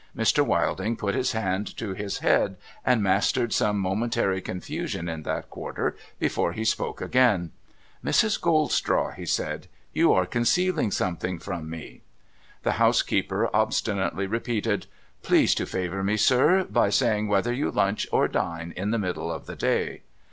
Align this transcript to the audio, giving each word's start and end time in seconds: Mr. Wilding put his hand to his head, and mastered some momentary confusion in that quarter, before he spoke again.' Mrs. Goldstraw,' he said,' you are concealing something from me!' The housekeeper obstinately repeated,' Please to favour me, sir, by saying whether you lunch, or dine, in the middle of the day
Mr. 0.17 0.43
Wilding 0.43 0.95
put 0.95 1.13
his 1.13 1.33
hand 1.33 1.77
to 1.77 1.93
his 1.93 2.17
head, 2.25 2.55
and 2.83 3.03
mastered 3.03 3.53
some 3.53 3.77
momentary 3.77 4.41
confusion 4.41 5.07
in 5.07 5.21
that 5.21 5.51
quarter, 5.51 5.95
before 6.17 6.53
he 6.53 6.65
spoke 6.65 6.99
again.' 7.01 7.51
Mrs. 8.03 8.41
Goldstraw,' 8.41 9.13
he 9.13 9.27
said,' 9.27 9.67
you 9.93 10.11
are 10.11 10.25
concealing 10.25 10.89
something 10.89 11.37
from 11.37 11.69
me!' 11.69 12.01
The 12.63 12.79
housekeeper 12.81 13.47
obstinately 13.55 14.25
repeated,' 14.25 14.87
Please 15.21 15.53
to 15.53 15.67
favour 15.67 16.03
me, 16.03 16.17
sir, 16.17 16.63
by 16.63 16.89
saying 16.89 17.27
whether 17.27 17.53
you 17.53 17.69
lunch, 17.69 18.07
or 18.11 18.27
dine, 18.27 18.73
in 18.75 18.89
the 18.89 18.97
middle 18.97 19.31
of 19.31 19.45
the 19.45 19.55
day 19.55 20.01